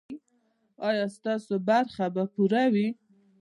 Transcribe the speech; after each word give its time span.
ایا 0.89 1.05
ستاسو 1.15 1.53
برخه 1.67 2.05
به 2.15 2.23
پوره 2.33 2.63
وي؟ 2.73 2.87